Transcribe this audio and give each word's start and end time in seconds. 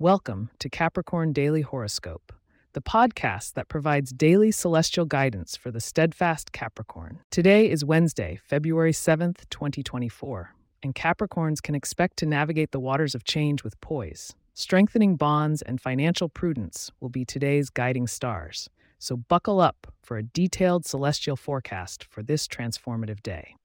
Welcome 0.00 0.50
to 0.60 0.68
Capricorn 0.68 1.32
Daily 1.32 1.62
Horoscope, 1.62 2.32
the 2.72 2.80
podcast 2.80 3.54
that 3.54 3.66
provides 3.66 4.12
daily 4.12 4.52
celestial 4.52 5.04
guidance 5.04 5.56
for 5.56 5.72
the 5.72 5.80
steadfast 5.80 6.52
Capricorn. 6.52 7.18
Today 7.32 7.68
is 7.68 7.84
Wednesday, 7.84 8.38
February 8.44 8.92
7th, 8.92 9.50
2024, 9.50 10.54
and 10.84 10.94
Capricorns 10.94 11.60
can 11.60 11.74
expect 11.74 12.16
to 12.18 12.26
navigate 12.26 12.70
the 12.70 12.78
waters 12.78 13.16
of 13.16 13.24
change 13.24 13.64
with 13.64 13.80
poise. 13.80 14.36
Strengthening 14.54 15.16
bonds 15.16 15.62
and 15.62 15.80
financial 15.80 16.28
prudence 16.28 16.92
will 17.00 17.08
be 17.08 17.24
today's 17.24 17.68
guiding 17.68 18.06
stars, 18.06 18.70
so 19.00 19.16
buckle 19.16 19.60
up 19.60 19.88
for 20.00 20.16
a 20.16 20.22
detailed 20.22 20.86
celestial 20.86 21.34
forecast 21.34 22.04
for 22.04 22.22
this 22.22 22.46
transformative 22.46 23.20
day. 23.20 23.56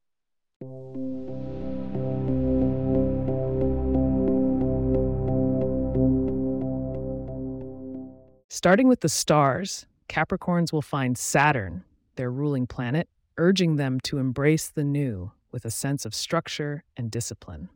Starting 8.55 8.87
with 8.87 8.99
the 8.99 9.09
stars, 9.09 9.87
Capricorns 10.07 10.71
will 10.71 10.83
find 10.83 11.17
Saturn, 11.17 11.83
their 12.17 12.29
ruling 12.29 12.67
planet, 12.67 13.09
urging 13.35 13.77
them 13.77 13.99
to 14.01 14.19
embrace 14.19 14.67
the 14.67 14.83
new 14.83 15.31
with 15.51 15.65
a 15.65 15.71
sense 15.71 16.05
of 16.05 16.13
structure 16.13 16.83
and 16.95 17.09
discipline. 17.09 17.67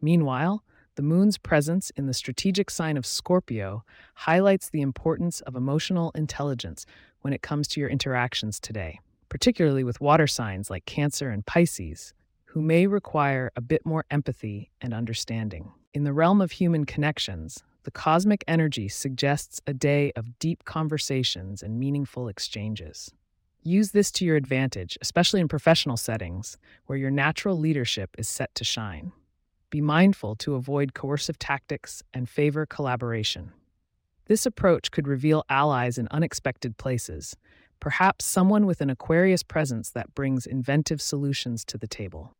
Meanwhile, 0.00 0.62
the 0.94 1.02
moon's 1.02 1.36
presence 1.36 1.90
in 1.96 2.06
the 2.06 2.14
strategic 2.14 2.70
sign 2.70 2.96
of 2.96 3.04
Scorpio 3.04 3.82
highlights 4.14 4.68
the 4.68 4.82
importance 4.82 5.40
of 5.40 5.56
emotional 5.56 6.12
intelligence 6.14 6.86
when 7.22 7.32
it 7.32 7.42
comes 7.42 7.66
to 7.66 7.80
your 7.80 7.90
interactions 7.90 8.60
today, 8.60 9.00
particularly 9.28 9.82
with 9.82 10.00
water 10.00 10.28
signs 10.28 10.70
like 10.70 10.86
Cancer 10.86 11.28
and 11.30 11.44
Pisces, 11.44 12.14
who 12.44 12.62
may 12.62 12.86
require 12.86 13.50
a 13.56 13.60
bit 13.60 13.84
more 13.84 14.04
empathy 14.12 14.70
and 14.80 14.94
understanding. 14.94 15.72
In 15.92 16.04
the 16.04 16.12
realm 16.12 16.40
of 16.40 16.52
human 16.52 16.86
connections, 16.86 17.64
the 17.84 17.90
cosmic 17.90 18.42
energy 18.48 18.88
suggests 18.88 19.60
a 19.66 19.74
day 19.74 20.10
of 20.16 20.38
deep 20.38 20.64
conversations 20.64 21.62
and 21.62 21.78
meaningful 21.78 22.28
exchanges. 22.28 23.12
Use 23.62 23.92
this 23.92 24.10
to 24.12 24.24
your 24.24 24.36
advantage, 24.36 24.98
especially 25.00 25.40
in 25.40 25.48
professional 25.48 25.96
settings 25.96 26.58
where 26.86 26.98
your 26.98 27.10
natural 27.10 27.58
leadership 27.58 28.10
is 28.18 28.28
set 28.28 28.54
to 28.56 28.64
shine. 28.64 29.12
Be 29.70 29.80
mindful 29.80 30.36
to 30.36 30.54
avoid 30.54 30.94
coercive 30.94 31.38
tactics 31.38 32.02
and 32.12 32.28
favor 32.28 32.66
collaboration. 32.66 33.52
This 34.26 34.46
approach 34.46 34.90
could 34.90 35.08
reveal 35.08 35.44
allies 35.48 35.98
in 35.98 36.08
unexpected 36.10 36.78
places, 36.78 37.36
perhaps 37.80 38.24
someone 38.24 38.64
with 38.66 38.80
an 38.80 38.88
Aquarius 38.88 39.42
presence 39.42 39.90
that 39.90 40.14
brings 40.14 40.46
inventive 40.46 41.02
solutions 41.02 41.64
to 41.66 41.76
the 41.76 41.88
table. 41.88 42.34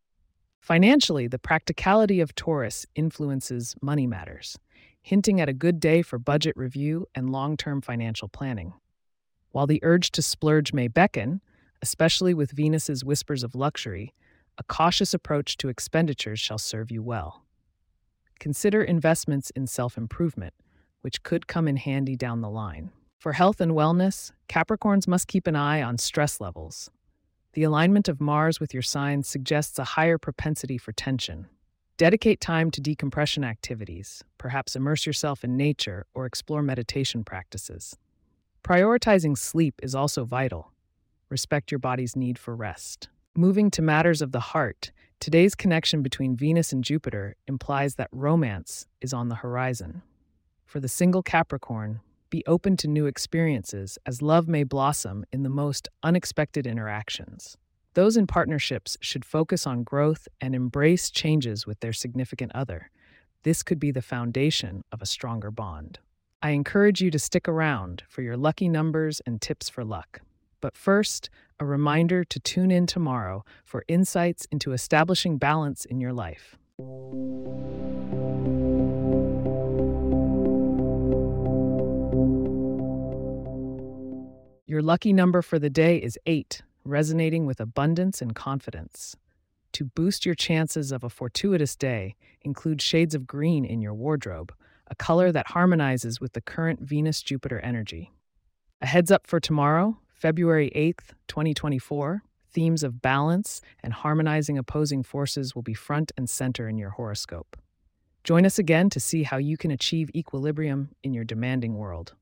Financially, 0.65 1.27
the 1.27 1.39
practicality 1.39 2.21
of 2.21 2.35
Taurus 2.35 2.87
influences 2.95 3.75
money 3.83 4.07
matters 4.07 4.59
hinting 5.03 5.39
at 5.39 5.51
a 5.51 5.53
good 5.53 5.79
day 5.79 6.01
for 6.01 6.19
budget 6.19 6.57
review 6.57 7.07
and 7.15 7.29
long 7.29 7.59
term 7.59 7.83
financial 7.83 8.29
planning. 8.29 8.73
While 9.51 9.67
the 9.67 9.81
urge 9.83 10.11
to 10.13 10.23
splurge 10.23 10.73
may 10.73 10.89
beckon, 10.89 11.43
especially 11.83 12.33
with 12.33 12.53
Venus's 12.53 13.05
whispers 13.05 13.45
of 13.45 13.55
luxury, 13.55 14.15
a 14.57 14.63
cautious 14.63 15.13
approach 15.13 15.59
to 15.59 15.69
expenditures 15.69 16.41
shall 16.41 16.57
serve 16.57 16.91
you 16.91 17.03
well. 17.03 17.45
Consider 18.41 18.83
investments 18.83 19.51
in 19.51 19.67
self 19.67 19.99
improvement, 19.99 20.55
which 21.03 21.23
could 21.23 21.47
come 21.47 21.69
in 21.69 21.77
handy 21.77 22.17
down 22.17 22.41
the 22.41 22.49
line. 22.49 22.91
For 23.19 23.35
health 23.35 23.61
and 23.61 23.73
wellness, 23.73 24.33
Capricorns 24.49 25.07
must 25.07 25.29
keep 25.29 25.47
an 25.47 25.57
eye 25.57 25.83
on 25.83 25.99
stress 25.99 26.41
levels. 26.41 26.91
The 27.55 27.63
alignment 27.63 28.09
of 28.09 28.21
Mars 28.21 28.61
with 28.61 28.75
your 28.75 28.83
sign 28.83 29.23
suggests 29.23 29.79
a 29.79 29.85
higher 29.85 30.19
propensity 30.19 30.77
for 30.77 30.93
tension, 30.93 31.47
Dedicate 31.97 32.41
time 32.41 32.73
to 32.73 32.81
decompression 32.81 33.45
activities, 33.45 34.25
perhaps 34.37 34.75
immerse 34.75 35.07
yourself 35.07 35.45
in 35.45 35.57
nature 35.57 36.07
or 36.13 36.27
explore 36.27 36.61
meditation 36.61 37.23
practices. 37.23 37.97
Prioritizing 38.65 39.39
sleep 39.39 39.79
is 39.81 39.95
also 39.95 40.25
vital. 40.25 40.73
Respect 41.29 41.71
your 41.71 41.79
body's 41.79 42.17
need 42.17 42.37
for 42.37 42.57
rest. 42.57 43.11
Moving 43.37 43.71
to 43.71 43.81
matters 43.81 44.23
of 44.23 44.33
the 44.33 44.41
heart, 44.41 44.91
today's 45.21 45.55
connection 45.55 46.03
between 46.03 46.37
Venus 46.37 46.73
and 46.73 46.83
Jupiter 46.83 47.37
implies 47.47 47.95
that 47.95 48.09
romance 48.11 48.87
is 49.01 49.13
on 49.13 49.29
the 49.29 49.37
horizon. 49.37 50.03
For 50.67 50.81
the 50.81 50.89
single 50.89 51.23
Capricorn, 51.23 52.01
be 52.35 52.43
open 52.49 52.77
to 52.77 52.89
new 52.89 53.07
experiences 53.07 53.97
as 54.07 54.21
love 54.21 54.49
may 54.49 54.65
blossom 54.65 55.25
in 55.33 55.45
the 55.45 55.49
most 55.49 55.89
unexpected 56.03 56.67
interactions. 56.67 57.57
Those 57.93 58.17
in 58.17 58.27
partnerships 58.27 58.97
should 59.01 59.25
focus 59.25 59.69
on 59.69 59.85
growth 59.85 60.27
and 60.41 60.53
embrace 60.53 61.13
changes 61.13 61.65
with 61.65 61.79
their 61.79 61.93
significant 61.93 62.51
other. 62.53 62.91
This 63.45 63.63
could 63.63 63.79
be 63.79 63.93
the 63.93 64.03
foundation 64.03 64.83
of 64.91 65.01
a 65.01 65.07
stronger 65.07 65.53
bond. 65.53 66.01
I 66.43 66.51
encourage 66.51 67.01
you 67.01 67.13
to 67.13 67.21
stick 67.21 67.47
around 67.47 68.03
for 68.09 68.23
your 68.23 68.37
lucky 68.37 68.69
numbers 68.69 69.23
and 69.25 69.41
tips 69.41 69.69
for 69.69 69.85
luck. 69.85 70.21
But 70.61 70.77
first, 70.77 71.31
a 71.61 71.65
reminder 71.65 72.25
to 72.25 72.41
tune 72.41 72.73
in 72.73 72.87
tomorrow 72.87 73.45
for 73.65 73.85
insights 73.87 74.45
into 74.51 74.73
establishing 74.73 75.39
balance 75.39 75.85
in 75.85 76.01
your 76.01 76.13
life. 76.13 76.57
Your 84.75 84.83
lucky 84.83 85.13
number 85.13 85.41
for 85.41 85.61
the 85.61 85.71
day 85.71 85.99
is 85.99 86.19
8 86.27 86.63
resonating 86.85 87.47
with 87.47 87.61
abundance 87.61 88.21
and 88.21 88.35
confidence. 88.35 89.15
To 89.75 89.85
boost 89.85 90.27
your 90.27 90.35
chances 90.35 90.91
of 90.91 91.05
a 91.05 91.09
fortuitous 91.09 91.77
day, 91.77 92.17
include 92.43 92.83
shades 92.83 93.15
of 93.15 93.25
green 93.25 93.65
in 93.65 93.81
your 93.81 93.95
wardrobe, 93.95 94.53
a 94.89 94.97
color 94.97 95.31
that 95.31 95.47
harmonizes 95.47 96.21
with 96.21 96.33
the 96.33 96.41
current 96.41 96.81
Venus 96.81 97.23
Jupiter 97.23 97.61
energy. 97.61 98.11
A 98.81 98.87
heads 98.87 99.13
up 99.13 99.29
for 99.29 99.39
tomorrow, 99.39 99.97
February 100.09 100.73
8th, 100.75 101.15
2024, 101.29 102.25
themes 102.51 102.83
of 102.83 103.01
balance 103.01 103.61
and 103.81 103.93
harmonizing 103.93 104.59
opposing 104.59 105.05
forces 105.05 105.55
will 105.55 105.63
be 105.63 105.73
front 105.73 106.11
and 106.17 106.29
center 106.29 106.69
in 106.69 106.79
your 106.79 106.91
horoscope. 106.91 107.57
Join 108.25 108.45
us 108.45 108.59
again 108.59 108.91
to 108.91 108.99
see 108.99 109.23
how 109.23 109.37
you 109.37 109.57
can 109.57 109.71
achieve 109.71 110.11
equilibrium 110.17 110.89
in 111.05 111.15
your 111.15 111.23
demanding 111.23 111.77
world. 111.77 112.15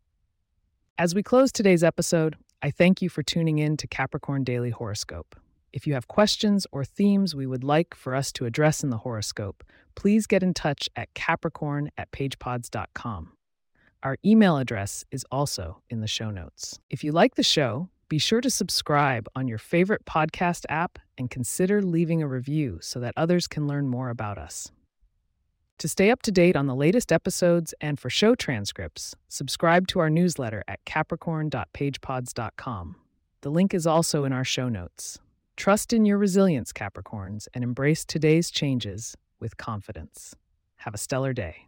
As 0.98 1.14
we 1.14 1.22
close 1.22 1.50
today's 1.50 1.82
episode, 1.82 2.36
I 2.64 2.70
thank 2.70 3.02
you 3.02 3.08
for 3.08 3.24
tuning 3.24 3.58
in 3.58 3.76
to 3.78 3.88
Capricorn 3.88 4.44
Daily 4.44 4.70
Horoscope. 4.70 5.34
If 5.72 5.84
you 5.84 5.94
have 5.94 6.06
questions 6.06 6.64
or 6.70 6.84
themes 6.84 7.34
we 7.34 7.44
would 7.44 7.64
like 7.64 7.92
for 7.92 8.14
us 8.14 8.30
to 8.34 8.46
address 8.46 8.84
in 8.84 8.90
the 8.90 8.98
horoscope, 8.98 9.64
please 9.96 10.28
get 10.28 10.44
in 10.44 10.54
touch 10.54 10.88
at 10.94 11.12
capricorn 11.12 11.90
at 11.98 12.12
pagepods.com. 12.12 13.32
Our 14.04 14.16
email 14.24 14.58
address 14.58 15.04
is 15.10 15.26
also 15.28 15.82
in 15.90 16.02
the 16.02 16.06
show 16.06 16.30
notes. 16.30 16.78
If 16.88 17.02
you 17.02 17.10
like 17.10 17.34
the 17.34 17.42
show, 17.42 17.88
be 18.08 18.18
sure 18.18 18.40
to 18.40 18.50
subscribe 18.50 19.26
on 19.34 19.48
your 19.48 19.58
favorite 19.58 20.04
podcast 20.04 20.64
app 20.68 21.00
and 21.18 21.28
consider 21.28 21.82
leaving 21.82 22.22
a 22.22 22.28
review 22.28 22.78
so 22.80 23.00
that 23.00 23.14
others 23.16 23.48
can 23.48 23.66
learn 23.66 23.88
more 23.88 24.08
about 24.08 24.38
us. 24.38 24.70
To 25.78 25.88
stay 25.88 26.10
up 26.10 26.22
to 26.22 26.30
date 26.30 26.54
on 26.54 26.66
the 26.66 26.74
latest 26.74 27.10
episodes 27.10 27.74
and 27.80 27.98
for 27.98 28.08
show 28.08 28.34
transcripts, 28.34 29.14
subscribe 29.28 29.88
to 29.88 29.98
our 29.98 30.10
newsletter 30.10 30.62
at 30.68 30.84
capricorn.pagepods.com. 30.84 32.96
The 33.40 33.50
link 33.50 33.74
is 33.74 33.86
also 33.86 34.24
in 34.24 34.32
our 34.32 34.44
show 34.44 34.68
notes. 34.68 35.18
Trust 35.56 35.92
in 35.92 36.04
your 36.04 36.18
resilience, 36.18 36.72
Capricorns, 36.72 37.48
and 37.52 37.64
embrace 37.64 38.04
today's 38.04 38.50
changes 38.50 39.16
with 39.40 39.56
confidence. 39.56 40.36
Have 40.76 40.94
a 40.94 40.98
stellar 40.98 41.32
day. 41.32 41.66